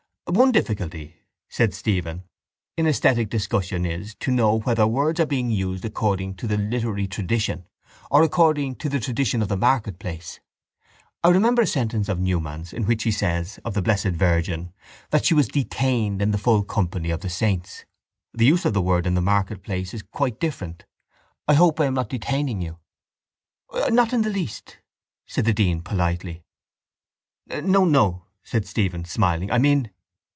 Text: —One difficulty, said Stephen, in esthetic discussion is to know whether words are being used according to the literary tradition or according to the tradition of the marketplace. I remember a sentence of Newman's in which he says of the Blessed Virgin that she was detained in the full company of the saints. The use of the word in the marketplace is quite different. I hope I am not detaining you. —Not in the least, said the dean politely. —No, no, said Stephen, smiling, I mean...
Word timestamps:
—One 0.27 0.53
difficulty, 0.53 1.17
said 1.49 1.73
Stephen, 1.73 2.23
in 2.77 2.87
esthetic 2.87 3.27
discussion 3.29 3.85
is 3.85 4.15
to 4.21 4.31
know 4.31 4.59
whether 4.59 4.87
words 4.87 5.19
are 5.19 5.25
being 5.25 5.49
used 5.51 5.83
according 5.83 6.35
to 6.35 6.47
the 6.47 6.55
literary 6.55 7.05
tradition 7.05 7.67
or 8.09 8.23
according 8.23 8.75
to 8.75 8.87
the 8.87 9.01
tradition 9.01 9.41
of 9.41 9.49
the 9.49 9.57
marketplace. 9.57 10.39
I 11.21 11.29
remember 11.31 11.63
a 11.63 11.67
sentence 11.67 12.07
of 12.07 12.17
Newman's 12.21 12.71
in 12.71 12.85
which 12.85 13.03
he 13.03 13.11
says 13.11 13.59
of 13.65 13.73
the 13.73 13.81
Blessed 13.81 14.11
Virgin 14.11 14.71
that 15.09 15.25
she 15.25 15.33
was 15.33 15.49
detained 15.49 16.21
in 16.21 16.31
the 16.31 16.37
full 16.37 16.63
company 16.63 17.09
of 17.09 17.19
the 17.19 17.29
saints. 17.29 17.83
The 18.33 18.45
use 18.45 18.63
of 18.63 18.73
the 18.73 18.81
word 18.81 19.05
in 19.05 19.15
the 19.15 19.21
marketplace 19.21 19.93
is 19.93 20.01
quite 20.01 20.39
different. 20.39 20.85
I 21.45 21.55
hope 21.55 21.77
I 21.81 21.87
am 21.87 21.93
not 21.95 22.07
detaining 22.07 22.61
you. 22.61 22.77
—Not 23.89 24.13
in 24.13 24.21
the 24.21 24.29
least, 24.29 24.77
said 25.27 25.43
the 25.43 25.51
dean 25.53 25.81
politely. 25.81 26.45
—No, 27.47 27.83
no, 27.83 28.23
said 28.45 28.65
Stephen, 28.65 29.03
smiling, 29.03 29.51
I 29.51 29.57
mean... 29.57 29.91